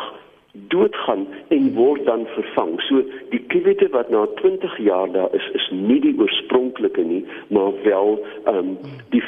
doodgaan 0.77 1.27
en 1.49 1.75
word 1.75 2.05
dan 2.05 2.27
vervang. 2.35 2.77
So 2.89 3.03
die 3.33 3.43
kiwite 3.53 3.89
wat 3.95 4.11
na 4.13 4.27
20 4.41 4.79
jaar 4.85 5.13
daar 5.13 5.35
is 5.35 5.49
is 5.59 5.69
nie 5.73 6.01
die 6.05 6.15
oorspronklike 6.19 7.05
nie, 7.13 7.25
maar 7.49 7.73
wel 7.83 8.19
ehm 8.45 8.57
um, 8.59 8.79
die 9.15 9.23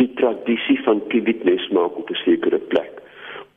die 0.00 0.10
tradisie 0.20 0.78
van 0.86 1.02
kiwitnes 1.12 1.68
maak 1.78 1.98
op 2.02 2.10
'n 2.10 2.22
sekere 2.24 2.60
plek. 2.72 2.92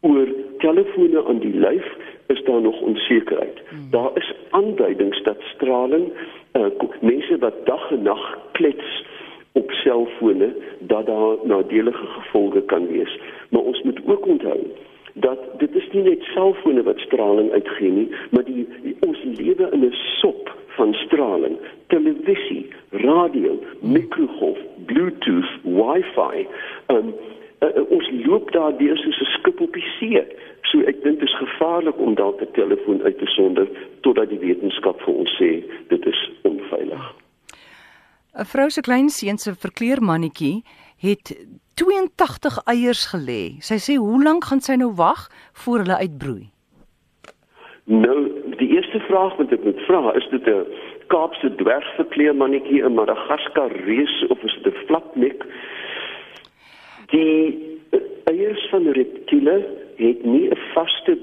Oor 0.01 0.27
telefone 0.57 1.25
aan 1.25 1.39
die 1.39 1.53
lyf 1.53 1.87
is 2.27 2.43
daar 2.43 2.61
nog 2.61 2.81
onsekerheid. 2.81 3.61
Daar 3.91 4.11
is 4.13 4.33
aanduidings 4.49 5.23
dat 5.23 5.37
straling 5.53 6.11
uh, 6.53 6.65
mense 7.01 7.37
wat 7.37 7.65
dag 7.65 7.91
en 7.91 8.01
nag 8.01 8.37
klets 8.51 9.05
op 9.51 9.71
selfone 9.71 10.55
dat 10.79 11.05
daar 11.05 11.35
nadelige 11.43 12.05
gevolge 12.05 12.61
kan 12.61 12.87
wees. 12.87 13.19
Maar 13.49 13.61
ons 13.61 13.81
moet 13.81 13.99
ook 14.05 14.25
onthou 14.27 14.59
dat 15.19 15.59
dit 15.59 15.75
is 15.75 15.87
nie 15.91 16.03
net 16.03 16.23
selfone 16.33 16.83
wat 16.83 16.99
straling 16.99 17.51
uitgee 17.51 17.91
nie, 17.91 18.07
maar 18.31 18.43
die, 18.43 18.67
die 18.83 18.95
ons 19.07 19.23
lewe 19.23 19.69
in 19.71 19.85
'n 19.85 19.95
sop 20.19 20.51
van 20.77 20.93
straling, 20.93 21.57
televisie, 21.87 22.67
radio, 22.91 23.57
mikrogolf, 23.81 24.59
bluetooth, 24.85 25.51
wifi. 25.63 26.47
Um, 26.87 27.13
uh, 27.59 27.81
ons 27.89 28.09
loop 28.25 28.51
daar 28.51 28.77
deur 28.77 28.97
soos 28.97 29.21
'n 29.21 29.31
skip 29.37 29.61
op 29.61 29.73
die 29.73 29.89
see. 29.99 30.23
So 30.61 30.79
ek 30.79 31.03
dink 31.03 31.19
dit 31.19 31.29
is 31.29 31.37
gevaarlik 31.37 31.99
om 31.99 32.15
dalk 32.15 32.41
'n 32.41 32.51
telefoon 32.51 33.01
uit 33.01 33.17
te 33.17 33.25
sonder 33.25 33.67
totdat 34.01 34.29
die 34.29 34.39
wetenskap 34.39 35.01
vir 35.01 35.13
ons 35.13 35.31
sê 35.41 35.63
dit 35.87 36.05
is 36.05 36.31
onveilig. 36.41 37.13
'n 38.37 38.45
Vrou 38.45 38.69
se 38.69 38.81
klein 38.81 39.09
seun 39.09 39.37
se 39.37 39.55
verkleermannetjie 39.55 40.63
het 40.97 41.47
82 41.77 42.57
eiers 42.65 43.05
gelê. 43.13 43.41
Sy 43.61 43.77
sê 43.77 43.95
hoe 44.01 44.21
lank 44.25 44.47
gaan 44.49 44.63
sy 44.65 44.75
nou 44.81 44.89
wag 44.97 45.27
voor 45.63 45.83
hulle 45.83 45.97
uitbroei? 46.01 46.47
Nou, 47.85 48.17
die 48.57 48.69
eerste 48.73 48.99
vraag 49.05 49.37
wat 49.37 49.53
ek 49.53 49.63
moet 49.63 49.79
vra, 49.85 50.11
is 50.17 50.25
dit 50.33 50.47
'n 50.49 50.65
Kaapse 51.07 51.49
dwergverkleermannetjie, 51.55 52.83
'n 52.83 52.97
Madagaskar 52.97 53.71
reus 53.85 54.15
of 54.29 54.43
is 54.43 54.57
dit 54.63 54.73
'n 54.73 54.85
flapnek? 54.87 55.45
Die 57.13 57.79
eiers 58.25 58.67
van 58.69 58.91
reptiele 58.91 59.57
het 59.95 60.25
nie 60.25 60.49
'n 60.49 60.57
vaste 60.73 61.17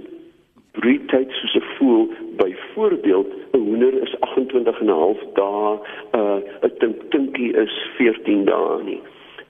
broeityd 0.73 1.31
soos 1.31 1.55
'n 1.55 1.67
voël. 1.77 2.09
Byvoorbeeld, 2.37 3.29
'n 3.53 3.59
hoender 3.59 3.95
is 4.03 4.15
28 4.21 4.81
en 4.81 4.87
'n 4.87 5.01
half 5.05 5.21
dae, 5.35 5.79
uh, 6.15 6.39
'n 6.63 6.73
tink 6.79 6.97
tinkie 7.11 7.53
is 7.57 7.75
14 7.97 8.45
dae 8.45 8.83
nie. 8.83 9.03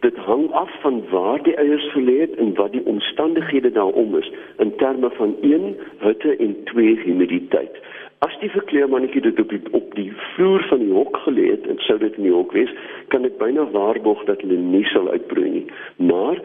Dit 0.05 0.17
hang 0.17 0.51
af 0.53 0.71
van 0.81 1.05
waar 1.11 1.43
die 1.43 1.55
eiers 1.57 1.93
gelê 1.93 2.19
het 2.21 2.35
en 2.37 2.55
wat 2.55 2.73
die 2.73 2.85
omstandighede 2.85 3.71
daarom 3.73 4.17
is 4.17 4.33
in 4.57 4.77
terme 4.77 5.11
van 5.11 5.37
1 5.41 5.77
hitte 5.99 6.37
en 6.37 6.57
2 6.65 6.97
humiditeit. 7.05 7.79
As 8.19 8.37
die 8.41 8.51
verkleermannetjie 8.51 9.21
dit 9.21 9.41
op 9.41 9.49
die 9.49 9.61
op 9.71 9.95
die 9.95 10.13
vloer 10.35 10.67
van 10.69 10.79
die 10.79 10.93
hok 10.93 11.17
gelê 11.25 11.47
het 11.51 11.67
en 11.67 11.81
sou 11.87 11.97
dit 11.99 12.19
nie 12.21 12.33
hok 12.33 12.53
wees, 12.53 12.73
kan 13.09 13.25
ek 13.25 13.41
byna 13.41 13.65
waarborg 13.73 14.27
dat 14.29 14.45
hulle 14.45 14.61
nie 14.61 14.85
sal 14.93 15.09
uitbroei 15.09 15.51
nie. 15.57 15.67
Maar 15.97 16.41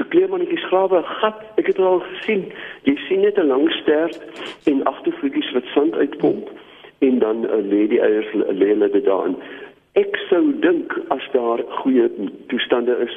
verkleermannetjies 0.00 0.66
grawe 0.72 0.98
'n 0.98 1.14
gat. 1.22 1.38
Ek 1.54 1.66
het 1.66 1.78
al 1.78 2.02
gesien. 2.10 2.44
Jy 2.82 2.96
sien 3.06 3.20
net 3.20 3.38
'n 3.38 3.46
lang 3.46 3.70
stert 3.80 4.18
en 4.66 4.82
agtervoetjies 4.82 5.52
wat 5.52 5.74
sand 5.74 5.94
uitpomp 5.94 6.50
en 6.98 7.18
dan 7.18 7.44
uh, 7.44 7.62
lê 7.70 7.86
die 7.88 8.00
eiers 8.00 8.30
lê 8.32 8.68
hulle 8.72 8.90
dit 8.90 9.04
daarin. 9.04 9.36
Ek 9.94 10.16
sou 10.28 10.58
dink 10.60 10.92
as 11.14 11.22
daar 11.32 11.62
goeie 11.82 12.10
toestande 12.50 12.96
is, 13.06 13.14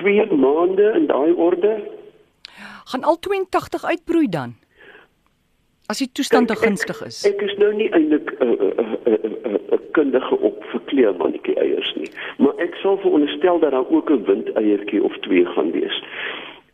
2 0.00 0.26
maande 0.36 0.92
in 0.96 1.06
daai 1.06 1.32
orde 1.32 1.76
gaan 2.86 3.02
al 3.02 3.18
82 3.18 3.84
uitbroei 3.84 4.28
dan. 4.28 4.54
As 5.86 5.98
die 5.98 6.10
toestande 6.12 6.56
gunstig 6.56 7.00
is. 7.06 7.22
Ek, 7.26 7.34
ek 7.34 7.42
is 7.50 7.54
nou 7.62 7.72
nie 7.74 7.88
eintlik 7.94 8.32
'n 8.38 8.46
uh, 8.46 8.70
uh, 8.82 8.94
uh, 9.06 9.18
uh, 9.50 9.58
uh, 9.74 9.78
kundige 9.98 10.38
op 10.38 10.64
verkleermannetjie 10.72 11.54
eiers 11.62 11.92
nie, 11.94 12.10
maar 12.38 12.54
ek 12.62 12.74
sal 12.82 12.98
veronderstel 13.02 13.58
dat 13.62 13.70
daar 13.70 13.90
ook 13.90 14.10
'n 14.10 14.24
windeiertjie 14.26 15.02
of 15.02 15.18
twee 15.26 15.46
gaan 15.46 15.70
wees. 15.70 16.02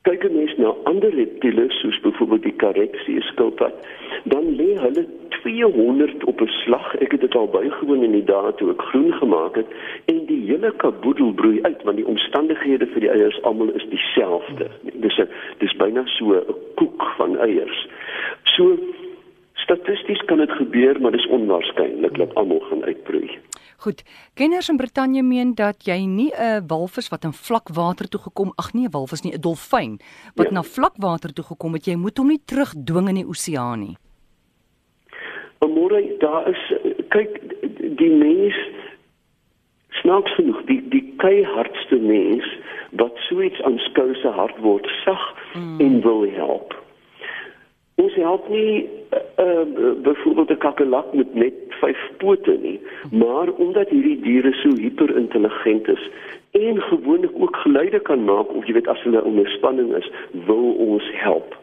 Kyk 0.03 0.25
as 0.27 0.33
mens 0.35 0.55
na 0.59 0.73
ander 0.91 1.13
reptiele 1.15 1.69
soos 1.79 1.99
byvoorbeeld 2.03 2.43
die 2.43 2.57
kareksie 2.59 3.21
skilpad, 3.23 3.85
dan 4.33 4.49
lê 4.59 4.73
hulle 4.81 5.05
200 5.37 6.25
op 6.25 6.41
'n 6.43 6.51
slag. 6.65 6.97
Ek 7.05 7.13
het 7.13 7.21
dit 7.21 7.35
al 7.35 7.47
bygewoon 7.49 8.03
in 8.03 8.17
die 8.19 8.25
dae 8.25 8.55
toe 8.55 8.71
ek 8.71 8.83
groen 8.83 9.13
gemaak 9.13 9.55
het 9.55 9.67
en 10.05 10.27
die 10.27 10.43
hele 10.51 10.73
kaboedel 10.77 11.33
broei 11.33 11.63
uit 11.63 11.83
want 11.83 11.97
die 11.97 12.07
omstandighede 12.07 12.87
vir 12.87 13.01
die 13.01 13.11
eiers 13.11 13.43
almal 13.43 13.71
is 13.79 13.87
dieselfde. 13.95 14.67
Dis 14.83 15.19
'n 15.19 15.29
dis 15.59 15.77
byna 15.77 16.03
so 16.07 16.35
'n 16.35 16.55
koek 16.75 17.03
van 17.17 17.39
eiers. 17.39 17.87
So 18.43 18.79
statisties 19.55 20.25
kan 20.25 20.39
dit 20.39 20.53
gebeur, 20.53 21.01
maar 21.01 21.13
dis 21.13 21.27
onwaarskynlik 21.27 22.19
dat 22.19 22.35
almal 22.35 22.61
gaan 22.61 22.85
uitbroei. 22.85 23.39
Goed. 23.83 24.03
Kenners 24.35 24.69
in 24.69 24.77
Brittanje 24.77 25.23
meen 25.23 25.55
dat 25.59 25.83
jy 25.83 26.05
nie 26.07 26.31
'n 26.31 26.67
walvis 26.67 27.09
wat 27.09 27.25
in 27.25 27.33
vlak 27.33 27.69
water 27.75 28.09
toe 28.09 28.21
gekom, 28.21 28.53
ag 28.55 28.73
nee, 28.75 28.87
'n 28.87 28.91
walvis 28.91 29.23
nie, 29.23 29.35
'n 29.35 29.41
dolfyn 29.41 29.99
wat 30.37 30.47
ja. 30.47 30.53
na 30.53 30.63
vlak 30.63 30.95
water 30.97 31.33
toe 31.33 31.45
gekom 31.45 31.73
het, 31.73 31.85
jy 31.85 31.97
moet 31.97 32.19
hom 32.19 32.29
nie 32.29 32.43
terugdwing 32.45 33.09
in 33.09 33.15
die 33.15 33.27
oseaan 33.27 33.81
nie. 33.81 33.97
Môre 35.67 36.19
daar 36.19 36.49
is 36.49 36.63
kyk 37.09 37.41
die 37.99 38.11
mens 38.11 38.55
snaaks 40.01 40.35
genoeg 40.35 40.63
die 40.65 40.89
die 40.89 41.15
keihardste 41.17 41.97
mens 41.97 42.47
wat 42.91 43.19
so 43.27 43.41
iets 43.41 43.63
aanskou 43.63 44.15
se 44.15 44.29
hart 44.29 44.59
word 44.59 44.87
sag 45.05 45.35
mm. 45.55 45.81
en 45.81 46.01
wil 46.03 46.31
help. 46.31 46.75
Ons 47.95 48.15
help 48.15 48.49
nie 48.49 48.89
uh, 49.11 49.19
uh, 49.47 49.93
byvoorbeeld 50.03 50.51
'n 50.51 50.59
kakelak 50.59 51.13
met 51.15 51.35
net 51.35 51.72
vyf 51.83 52.03
pote 52.23 52.55
nie, 52.63 52.79
maar 53.11 53.51
omdat 53.63 53.91
hierdie 53.95 54.19
diere 54.25 54.53
so 54.61 54.75
hyperintelligent 54.79 55.89
is 55.93 56.11
en 56.53 56.81
gewoonlik 56.83 57.31
ook 57.35 57.57
geluide 57.57 58.01
kan 58.01 58.25
maak 58.25 58.51
of 58.53 58.67
jy 58.69 58.77
weet 58.77 58.89
as 58.93 59.03
hulle 59.07 59.25
onder 59.25 59.49
spanning 59.57 59.95
is, 59.97 60.09
wil 60.47 60.73
ons 60.87 61.07
help. 61.25 61.57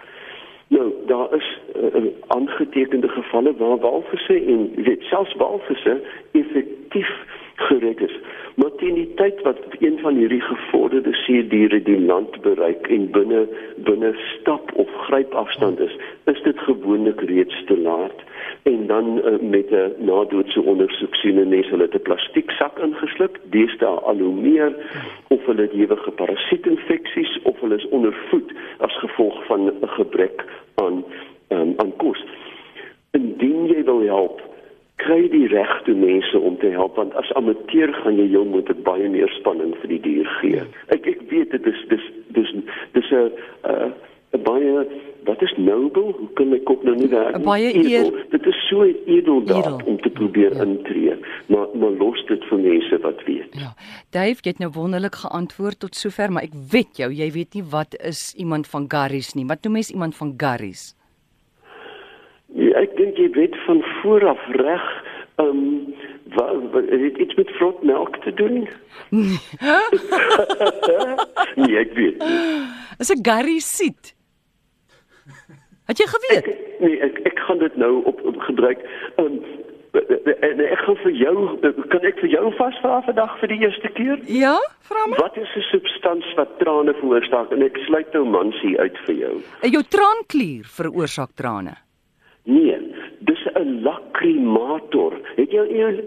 Nou, 0.69 0.93
daar 1.05 1.35
is 1.35 1.59
uh, 1.75 2.03
aangetekende 2.27 3.07
gevalle 3.07 3.53
waar 3.57 3.79
walvisse 3.79 4.45
en 4.45 4.71
weet 4.75 5.01
selfs 5.01 5.35
walvisse 5.35 6.01
effektief 6.31 7.09
gered 7.55 8.01
is. 8.01 8.19
Maar 8.55 8.71
teen 8.77 8.93
die 8.93 9.13
tyd 9.13 9.41
wat 9.41 9.57
een 9.79 9.99
van 9.99 10.15
hierdie 10.15 10.41
gevorderde 10.41 11.13
seediere 11.13 11.81
die 11.83 11.99
land 11.99 12.41
bereik 12.41 12.87
en 12.87 13.11
binne 13.11 13.47
binne 13.87 14.13
stap 14.39 14.71
of 14.73 14.89
gryp 15.07 15.33
afstand 15.33 15.79
is, 15.79 15.95
is 16.23 16.41
dit 16.41 16.59
gewoonlik 16.59 17.21
reeds 17.21 17.63
te 17.65 17.77
laat 17.77 18.23
en 18.63 18.87
dan 18.87 19.17
uh, 19.17 19.39
met 19.39 19.71
'n 19.71 19.93
nadoetse 19.97 20.61
ondersoek 20.61 21.15
sien 21.15 21.37
en 21.37 21.49
nes 21.49 21.69
hulle 21.69 21.87
'n 21.91 22.01
plastieksak 22.01 22.79
ingesluk, 22.79 23.39
deesdae 23.43 23.99
al 24.11 24.17
hoe 24.17 24.33
meer 24.33 24.75
of 25.27 25.45
hulle 25.45 25.61
het 25.61 25.73
ewige 25.73 26.11
parasietinfeksies 26.11 27.39
of 27.43 27.59
hulle 27.59 27.75
is 27.75 27.87
ondervoed 27.89 28.51
as 28.77 28.99
gevolg 28.99 29.45
van 29.45 29.65
'n 29.65 29.87
gebrek 29.87 30.45
aan 30.75 31.03
um, 31.49 31.73
aan 31.77 31.95
kos. 31.97 32.25
Indien 33.11 33.65
jy 33.65 33.83
wil 33.83 33.98
help 34.09 34.41
kry 34.99 35.29
die 35.31 35.47
regte 35.47 35.95
mense 35.95 36.39
om 36.39 36.57
te 36.59 36.71
help 36.75 36.97
want 36.99 37.15
as 37.19 37.31
amateur 37.39 37.93
gaan 38.01 38.19
jy 38.19 38.27
jou 38.33 38.43
moet 38.47 38.67
dit 38.67 38.83
baie 38.87 39.07
meer 39.11 39.31
spanning 39.37 39.71
vir 39.81 39.93
die 39.95 40.01
dier 40.07 40.31
gee. 40.39 40.65
Ek 40.95 41.07
ek 41.07 41.23
weet 41.31 41.55
dit 41.55 41.69
is 41.71 41.85
dis 41.93 42.09
dis 42.35 42.51
dis 42.97 43.11
'n 43.11 43.31
'n 44.35 44.43
baie 44.43 44.85
wat 45.25 45.41
is 45.41 45.53
noble? 45.57 46.13
Hoe 46.17 46.29
kan 46.33 46.49
my 46.49 46.59
kop 46.59 46.83
nou 46.83 46.95
nie 46.95 47.09
werk 47.11 47.37
nie? 47.37 47.45
Baie 47.45 47.71
eer. 47.73 48.11
Dit 48.31 48.45
is 48.45 48.59
so 48.69 48.83
edel 48.83 49.43
daar 49.43 49.83
om 49.85 49.97
te 50.01 50.09
probeer 50.09 50.55
ja. 50.55 50.63
intree, 50.63 51.15
maar 51.47 51.67
maar 51.73 51.91
los 51.91 52.25
dit 52.27 52.43
vir 52.49 52.59
mense 52.59 52.99
wat 53.01 53.23
weet. 53.25 53.49
Ja. 53.51 53.73
Dave, 54.09 54.39
jy 54.41 54.53
het 54.53 54.59
nou 54.63 54.71
wonderlik 54.75 55.15
geantwoord 55.15 55.79
tot 55.79 55.95
sover, 55.95 56.31
maar 56.31 56.43
ek 56.43 56.55
weet 56.71 57.01
jou, 57.01 57.11
jy 57.13 57.31
weet 57.31 57.53
nie 57.53 57.65
wat 57.71 57.97
is 58.03 58.33
iemand 58.37 58.67
van 58.67 58.85
Garries 58.87 59.33
nie. 59.33 59.45
Wat 59.45 59.63
noem 59.63 59.79
mens 59.79 59.91
iemand 59.91 60.15
van 60.15 60.33
Garries? 60.37 60.93
Ja, 62.57 62.81
ek 62.81 62.95
dink 62.97 63.17
jy 63.17 63.29
weet 63.35 63.55
van 63.65 63.83
vooraf 64.01 64.41
reg, 64.57 64.85
ehm 65.35 65.47
um, 65.47 65.93
wat, 66.35 66.83
het 66.89 67.17
iets 67.17 67.35
met 67.35 67.49
vrot 67.57 67.83
melk 67.83 68.15
te 68.23 68.33
doen? 68.33 68.67
nee, 71.61 71.77
ek 71.77 71.93
weet. 71.97 72.23
Is 72.99 73.09
'n 73.09 73.21
Garry 73.21 73.59
seat. 73.59 74.13
Het 75.85 75.97
jy 75.97 76.07
geweet? 76.07 76.45
Ek, 76.45 76.57
nee, 76.79 76.99
ek 77.01 77.19
ek 77.25 77.39
gaan 77.39 77.57
dit 77.57 77.75
nou 77.75 78.03
op, 78.03 78.25
op 78.25 78.39
gebruik. 78.39 78.79
Ehm 79.15 79.25
um, 79.25 79.41
En 80.39 80.59
ek 80.61 80.81
gaan 80.85 80.97
vir 81.01 81.15
jou 81.17 81.35
kan 81.89 82.03
ek 82.05 82.19
vir 82.21 82.29
jou 82.29 82.51
vasvra 82.59 82.99
vandag 83.07 83.31
vir 83.41 83.49
die 83.49 83.57
eerste 83.65 83.89
keer? 83.97 84.19
Ja, 84.29 84.53
vra 84.85 85.07
my. 85.09 85.17
Wat 85.17 85.37
is 85.37 85.49
'n 85.57 85.65
substans 85.71 86.27
wat 86.37 86.59
trane 86.59 86.93
veroorsaak 86.93 87.51
en 87.51 87.63
ek 87.65 87.77
sluit 87.87 88.13
nou 88.13 88.25
mansie 88.25 88.79
uit 88.79 88.97
vir 89.05 89.15
jou. 89.15 89.35
Jou 89.61 89.83
traanklier 89.83 90.63
veroorsaak 90.63 91.33
trane. 91.35 91.88
Nee, 92.49 92.77
dis 93.29 93.41
'n 93.53 93.81
lacrimator. 93.85 95.13
Het 95.35 95.51
jy 95.51 95.65
eers 95.79 95.99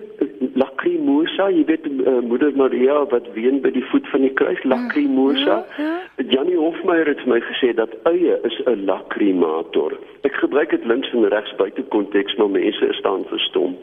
lacrimosa, 0.54 1.50
jy 1.50 1.64
weet 1.64 1.87
uh, 1.87 2.18
moeder 2.18 2.50
Maria 2.56 3.04
wat 3.12 3.28
ween 3.37 3.61
by 3.62 3.70
die 3.70 3.84
voet 3.90 4.08
van 4.11 4.25
die 4.26 4.32
kruis, 4.40 4.62
lacrimosa. 4.64 5.56
Ja, 5.78 5.84
ja. 5.84 6.25
Janie 6.34 6.56
Hofmeyer 6.56 7.06
het 7.06 7.22
my 7.26 7.38
gesê 7.40 7.70
dat 7.78 7.94
eie 8.11 8.38
is 8.49 8.58
'n 8.66 8.84
lacrimator. 8.90 9.99
Ek 10.22 10.34
gebruik 10.34 10.70
dit 10.70 10.84
links 10.84 11.12
en 11.12 11.28
regs 11.28 11.54
buite 11.56 11.82
konteks, 11.82 12.37
maar 12.37 12.50
mense 12.50 12.87
is 12.88 12.96
staan 12.96 13.25
verstom. 13.30 13.76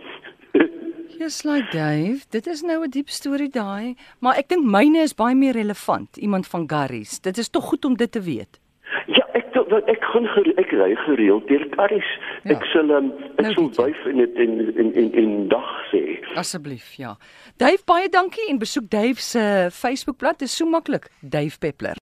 Just 1.19 1.43
like 1.43 1.67
Dave, 1.71 2.25
dit 2.29 2.47
is 2.47 2.61
nou 2.61 2.83
'n 2.83 2.89
diep 2.89 3.09
storie 3.09 3.49
daai, 3.49 3.95
maar 4.19 4.35
ek 4.37 4.49
dink 4.49 4.65
myne 4.65 4.99
is 5.01 5.15
baie 5.15 5.35
meer 5.35 5.53
relevant, 5.53 6.17
iemand 6.17 6.47
van 6.47 6.63
Garries. 6.67 7.19
Dit 7.19 7.37
is 7.37 7.49
tog 7.49 7.63
goed 7.63 7.85
om 7.85 7.95
dit 7.95 8.11
te 8.11 8.21
weet. 8.21 8.59
Ja, 9.07 9.18
ek 9.49 9.69
wat 9.73 9.89
ek 9.91 10.03
gaan 10.13 10.27
gere, 10.35 10.53
ek 10.61 10.73
ry 10.77 10.89
gereeld 11.05 11.47
deur 11.49 11.65
Karis. 11.75 12.09
Ja. 12.43 12.55
Ek 12.55 12.65
sal 12.73 12.93
um, 12.95 13.11
ek 13.37 13.49
Nou 13.49 13.69
sal 13.73 13.89
wyf 13.89 14.03
in 14.11 14.21
dit 14.23 14.41
in 14.45 14.57
in 14.77 14.91
in 14.93 15.13
in 15.23 15.37
dag 15.51 15.69
sê. 15.91 16.03
Asseblief, 16.39 16.93
ja. 17.01 17.15
Dave, 17.57 17.83
baie 17.89 18.09
dankie 18.13 18.49
en 18.49 18.61
besoek 18.61 18.89
Dave 18.89 19.21
se 19.21 19.43
Facebookblad. 19.75 20.39
Dit 20.39 20.51
is 20.51 20.59
so 20.61 20.69
maklik. 20.69 21.09
Dave 21.21 21.57
Peppler. 21.59 21.99